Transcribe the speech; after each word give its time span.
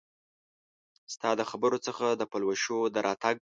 ستا 1.13 1.29
د 1.39 1.41
خبرو 1.49 1.77
څخه 1.87 2.05
د 2.19 2.23
پلوشو 2.31 2.79
د 2.93 2.95
راتګ 3.07 3.35